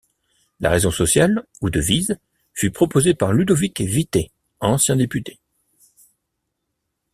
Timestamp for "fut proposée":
2.55-3.13